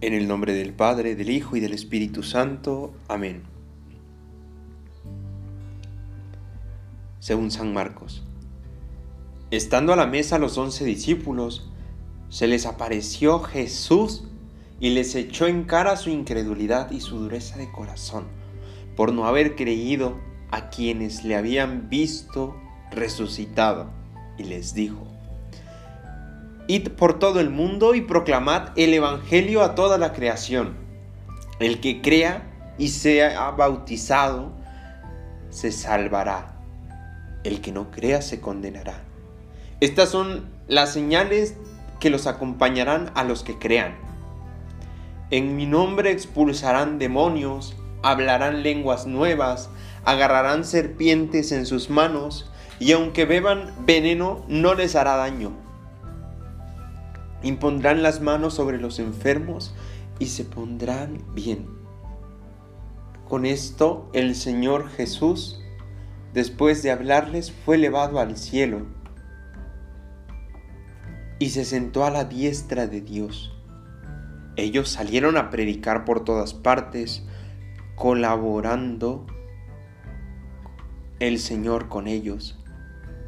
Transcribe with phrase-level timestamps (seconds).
[0.00, 2.92] En el nombre del Padre, del Hijo y del Espíritu Santo.
[3.08, 3.42] Amén.
[7.20, 8.22] Según San Marcos.
[9.50, 11.70] Estando a la mesa los once discípulos,
[12.28, 14.24] se les apareció Jesús
[14.80, 18.24] y les echó en cara su incredulidad y su dureza de corazón,
[18.96, 20.18] por no haber creído
[20.50, 22.56] a quienes le habían visto
[22.90, 23.90] resucitado,
[24.36, 25.13] y les dijo,
[26.66, 30.74] Id por todo el mundo y proclamad el Evangelio a toda la creación.
[31.60, 34.50] El que crea y sea bautizado
[35.50, 36.56] se salvará.
[37.44, 38.94] El que no crea se condenará.
[39.80, 41.54] Estas son las señales
[42.00, 43.96] que los acompañarán a los que crean.
[45.30, 49.68] En mi nombre expulsarán demonios, hablarán lenguas nuevas,
[50.06, 52.50] agarrarán serpientes en sus manos,
[52.80, 55.63] y aunque beban veneno no les hará daño
[57.44, 59.74] impondrán las manos sobre los enfermos
[60.18, 61.68] y se pondrán bien.
[63.28, 65.62] Con esto el Señor Jesús,
[66.32, 68.86] después de hablarles, fue elevado al cielo
[71.38, 73.52] y se sentó a la diestra de Dios.
[74.56, 77.24] Ellos salieron a predicar por todas partes,
[77.96, 79.26] colaborando
[81.18, 82.58] el Señor con ellos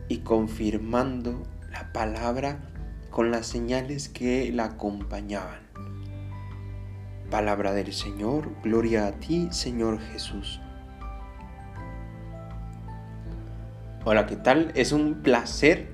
[0.09, 2.76] y confirmando la palabra
[3.17, 5.61] con las señales que la acompañaban.
[7.31, 10.61] Palabra del Señor, gloria a ti, Señor Jesús.
[14.05, 14.71] Hola, ¿qué tal?
[14.75, 15.89] Es un placer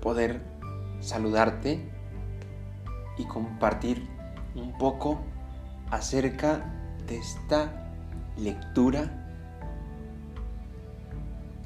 [0.00, 0.40] poder
[0.98, 1.88] saludarte
[3.16, 4.02] y compartir
[4.56, 5.20] un poco
[5.92, 6.64] acerca
[7.06, 7.94] de esta
[8.36, 9.36] lectura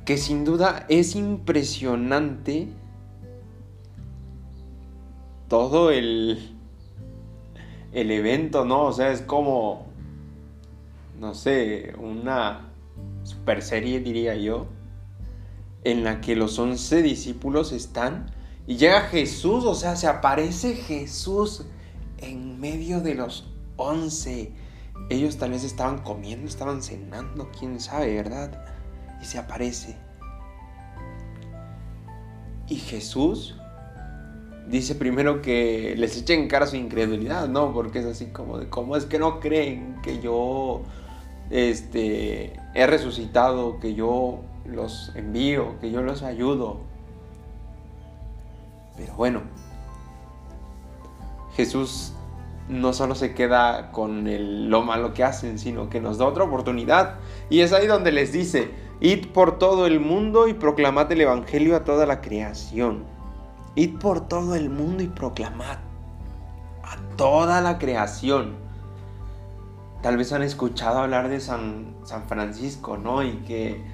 [0.05, 2.69] que sin duda es impresionante
[5.48, 6.56] todo el,
[7.92, 8.84] el evento, ¿no?
[8.84, 9.86] O sea, es como,
[11.18, 12.68] no sé, una
[13.24, 14.67] super serie, diría yo,
[15.84, 18.30] en la que los once discípulos están
[18.67, 21.64] y llega Jesús, o sea, se aparece Jesús
[22.18, 24.52] en medio de los once.
[25.08, 28.64] Ellos tal vez estaban comiendo, estaban cenando, quién sabe, ¿verdad?
[29.23, 29.96] Y se aparece.
[32.68, 33.57] Y Jesús
[34.68, 37.72] dice primero que les echen en cara su incredulidad, ¿no?
[37.72, 40.82] Porque es así como de, ¿cómo es que no creen que yo
[41.50, 46.80] este, he resucitado, que yo los envío, que yo los ayudo?
[48.96, 49.42] Pero bueno,
[51.54, 52.12] Jesús
[52.68, 56.44] no solo se queda con el, lo malo que hacen, sino que nos da otra
[56.44, 57.16] oportunidad.
[57.48, 61.77] Y es ahí donde les dice, id por todo el mundo y proclamad el Evangelio
[61.77, 63.15] a toda la creación.
[63.77, 65.77] Id por todo el mundo y proclamad
[66.83, 68.57] a toda la creación.
[70.03, 73.23] Tal vez han escuchado hablar de San, San Francisco, ¿no?
[73.23, 73.85] Y que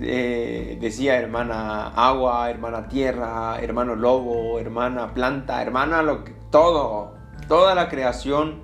[0.00, 7.14] eh, decía hermana agua, hermana tierra, hermano lobo, hermana planta, hermana lo que, todo,
[7.46, 8.62] toda la creación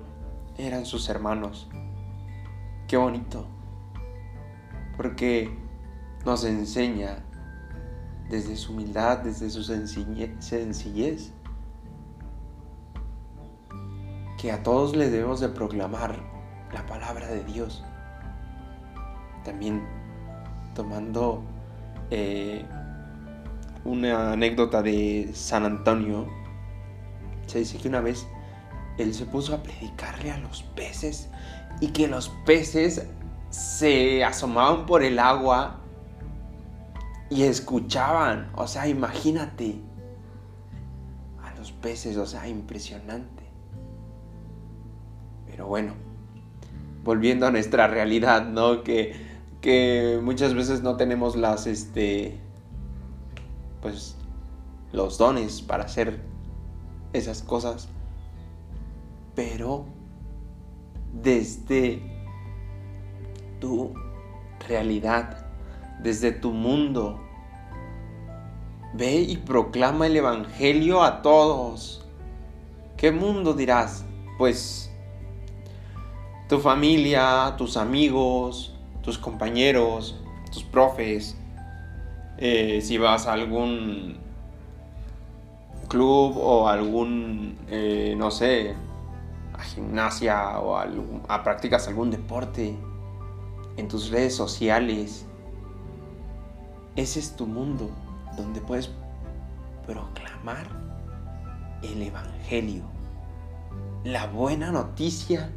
[0.57, 1.69] eran sus hermanos.
[2.87, 3.45] Qué bonito.
[4.97, 5.57] Porque
[6.25, 7.23] nos enseña
[8.31, 11.33] desde su humildad, desde su sencillez,
[14.39, 16.17] que a todos le debemos de proclamar
[16.73, 17.83] la palabra de Dios.
[19.43, 19.83] También
[20.73, 21.43] tomando
[22.09, 22.65] eh,
[23.83, 26.25] una anécdota de San Antonio,
[27.47, 28.25] se dice que una vez
[28.97, 31.27] él se puso a predicarle a los peces
[31.81, 33.05] y que los peces
[33.49, 35.80] se asomaban por el agua
[37.31, 38.51] y escuchaban.
[38.55, 39.79] O sea, imagínate
[41.41, 43.43] a los peces, o sea, impresionante.
[45.47, 45.93] Pero bueno,
[47.03, 48.83] volviendo a nuestra realidad, ¿no?
[48.83, 49.15] Que,
[49.61, 52.37] que muchas veces no tenemos las, este,
[53.81, 54.17] pues,
[54.91, 56.19] los dones para hacer
[57.13, 57.87] esas cosas.
[59.35, 59.85] Pero
[61.13, 62.01] desde
[63.61, 63.93] tu
[64.67, 65.40] realidad,
[66.01, 67.19] desde tu mundo.
[68.93, 72.05] Ve y proclama el Evangelio a todos.
[72.97, 74.05] ¿Qué mundo dirás?
[74.37, 74.91] Pues
[76.49, 80.19] tu familia, tus amigos, tus compañeros,
[80.51, 81.37] tus profes,
[82.37, 84.17] eh, si vas a algún
[85.87, 88.75] club o algún, eh, no sé,
[89.53, 92.75] a gimnasia o a, practicas algún deporte,
[93.77, 95.25] en tus redes sociales,
[96.95, 97.89] ese es tu mundo
[98.35, 98.89] donde puedes
[99.85, 100.67] proclamar
[101.83, 102.83] el Evangelio,
[104.03, 105.51] la buena noticia,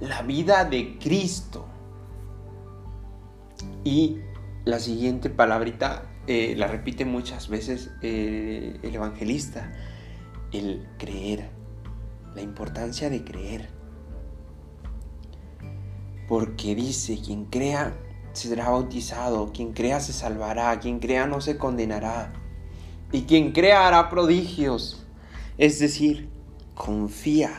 [0.00, 1.66] la vida de Cristo.
[3.84, 4.18] Y
[4.64, 9.72] la siguiente palabrita eh, la repite muchas veces eh, el evangelista,
[10.52, 11.50] el creer,
[12.34, 13.68] la importancia de creer.
[16.28, 17.94] Porque dice, quien crea
[18.48, 22.32] será bautizado, quien crea se salvará, quien crea no se condenará,
[23.12, 25.04] y quien crea hará prodigios.
[25.58, 26.28] Es decir,
[26.74, 27.52] confía.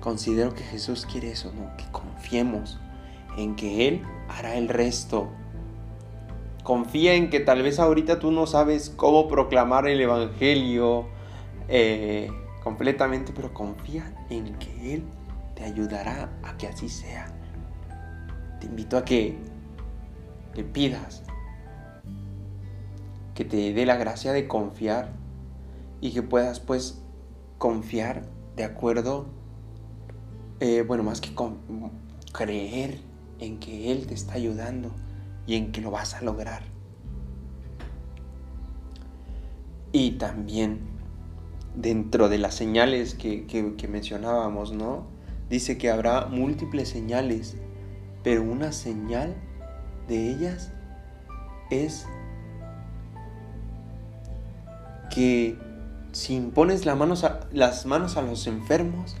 [0.00, 1.76] Considero que Jesús quiere eso, ¿no?
[1.76, 2.78] Que confiemos
[3.38, 5.30] en que Él hará el resto
[6.64, 11.06] Confía en que tal vez ahorita tú no sabes cómo proclamar el Evangelio
[11.68, 12.30] eh,
[12.62, 15.04] completamente, pero confía en que Él
[15.54, 17.26] te ayudará a que así sea.
[18.60, 19.36] Te invito a que
[20.54, 21.22] le pidas
[23.34, 25.12] que te dé la gracia de confiar
[26.00, 27.02] y que puedas pues
[27.58, 29.26] confiar de acuerdo,
[30.60, 31.30] eh, bueno, más que
[32.32, 33.00] creer
[33.40, 34.90] en que Él te está ayudando
[35.46, 36.62] y en que lo vas a lograr.
[39.92, 40.80] Y también
[41.74, 45.06] dentro de las señales que, mencionábamos, ¿no?
[45.50, 47.56] Dice que habrá múltiples señales,
[48.24, 49.36] pero una señal
[50.08, 50.72] de ellas
[51.70, 52.06] es
[55.14, 55.56] que
[56.10, 59.16] si impones las manos a, los enfermos,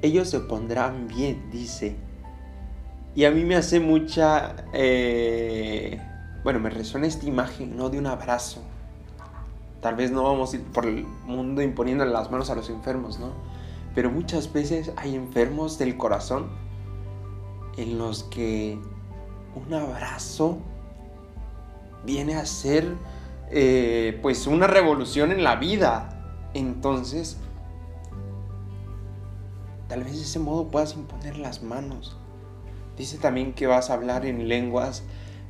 [0.00, 1.96] ellos se pondrán bien, dice
[3.14, 4.56] y a mí me hace mucha...
[4.72, 6.00] Eh,
[6.42, 7.90] bueno, me resuena esta imagen, ¿no?
[7.90, 8.62] De un abrazo.
[9.80, 13.18] Tal vez no vamos a ir por el mundo imponiendo las manos a los enfermos,
[13.18, 13.32] ¿no?
[13.94, 16.48] Pero muchas veces hay enfermos del corazón
[17.76, 18.78] en los que
[19.54, 20.58] un abrazo
[22.04, 22.94] viene a ser
[23.50, 26.08] eh, pues una revolución en la vida.
[26.54, 27.38] Entonces,
[29.88, 32.16] tal vez de ese modo puedas imponer las manos
[32.96, 35.02] Dice también que vas a hablar en lenguas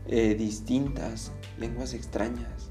[0.06, 2.70] eh, distintas, lenguas extrañas.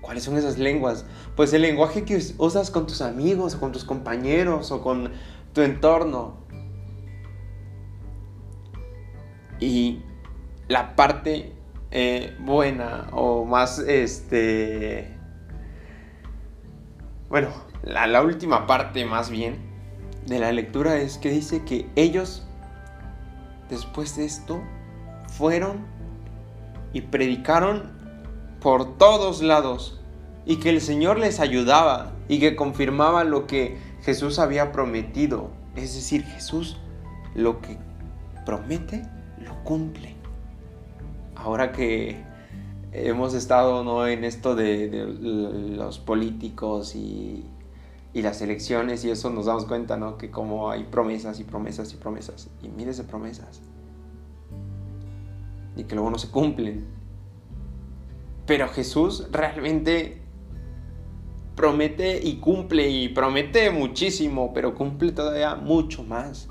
[0.00, 1.04] ¿Cuáles son esas lenguas?
[1.36, 5.12] Pues el lenguaje que usas con tus amigos, o con tus compañeros, o con
[5.52, 6.39] tu entorno.
[9.60, 10.02] Y
[10.68, 11.52] la parte
[11.90, 15.16] eh, buena o más, este,
[17.28, 17.48] bueno,
[17.82, 19.58] la, la última parte más bien
[20.26, 22.46] de la lectura es que dice que ellos
[23.70, 24.60] después de esto,
[25.28, 25.86] fueron
[26.92, 27.92] y predicaron
[28.60, 30.00] por todos lados
[30.44, 35.50] y que el Señor les ayudaba y que confirmaba lo que Jesús había prometido.
[35.76, 36.78] Es decir, Jesús
[37.34, 37.78] lo que
[38.44, 39.04] promete,
[39.40, 40.14] lo cumple.
[41.34, 42.22] Ahora que
[42.92, 44.06] hemos estado ¿no?
[44.06, 44.88] en esto de,
[45.20, 47.44] los políticos y,
[48.12, 50.18] y, las elecciones y eso nos damos cuenta ¿no?
[50.18, 53.62] que como hay promesas y promesas y promesas y miles de promesas
[55.76, 56.86] y que luego no se cumplen.
[58.46, 60.20] Pero Jesús realmente
[61.54, 66.48] promete y cumple y promete muchísimo, pero cumple todavía mucho más.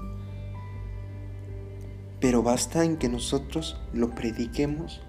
[2.19, 5.01] Pero basta en que nosotros lo prediquemos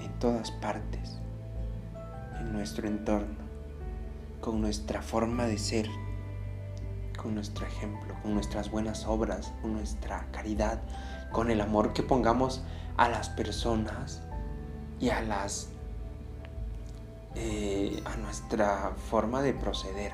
[0.00, 1.20] en todas partes,
[2.40, 3.36] en nuestro entorno,
[4.40, 5.88] con nuestra forma de ser,
[7.20, 10.80] con nuestro ejemplo, con nuestras buenas obras, con nuestra caridad,
[11.32, 12.62] con el amor que pongamos
[12.96, 14.22] a las personas
[15.00, 15.68] y a las
[17.34, 20.12] eh, a nuestra forma de proceder.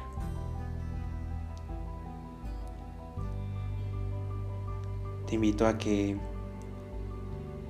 [5.28, 6.16] Te invito a que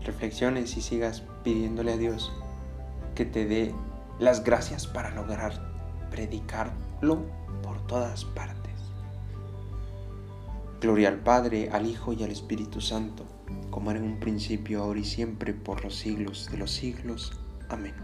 [0.04, 2.32] reflexiones y sigas pidiéndole a Dios
[3.14, 3.74] que te dé
[4.18, 7.26] las gracias para lograr predicarlo
[7.62, 8.72] por todas partes.
[10.80, 13.26] Gloria al Padre, al Hijo y al Espíritu Santo
[13.70, 17.32] como era en un principio, ahora y siempre, por los siglos de los siglos.
[17.68, 17.94] Amén.